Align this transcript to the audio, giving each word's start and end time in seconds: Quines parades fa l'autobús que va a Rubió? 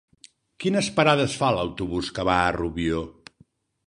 Quines 0.63 0.87
parades 0.99 1.35
fa 1.41 1.51
l'autobús 1.57 2.09
que 2.15 2.25
va 2.31 2.39
a 2.47 2.51
Rubió? 2.57 3.03